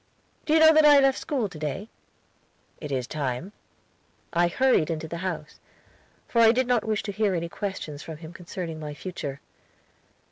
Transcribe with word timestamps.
"Do 0.47 0.53
you 0.55 0.59
know 0.59 0.73
that 0.73 0.83
I 0.83 0.99
left 0.99 1.19
school 1.19 1.47
to 1.47 1.59
day?" 1.59 1.87
"It 2.79 2.91
is 2.91 3.05
time." 3.05 3.51
I 4.33 4.47
hurried 4.47 4.89
into 4.89 5.07
the 5.07 5.17
house, 5.17 5.59
for 6.27 6.41
I 6.41 6.51
did 6.51 6.65
not 6.65 6.83
wish 6.83 7.03
to 7.03 7.11
hear 7.11 7.35
any 7.35 7.49
questions 7.49 8.01
from 8.01 8.17
him 8.17 8.33
concerning 8.33 8.79
my 8.79 8.95
future. 8.95 9.41